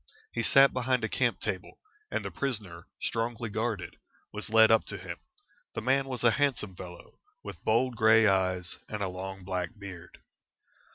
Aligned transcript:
He 0.33 0.41
sat 0.41 0.73
behind 0.73 1.03
a 1.03 1.07
camp 1.07 1.39
table, 1.41 1.77
and 2.09 2.25
the 2.25 2.31
prisoner, 2.31 2.87
strongly 3.03 3.51
guarded, 3.51 3.97
was 4.33 4.49
led 4.49 4.71
up 4.71 4.83
to 4.85 4.97
him. 4.97 5.17
The 5.75 5.81
man 5.81 6.07
was 6.07 6.23
a 6.23 6.31
handsome 6.31 6.75
fellow, 6.75 7.19
with 7.43 7.63
bold 7.63 7.97
grey 7.97 8.25
eyes 8.25 8.79
and 8.89 9.03
a 9.03 9.07
long 9.07 9.43
black 9.43 9.77
beard. 9.77 10.17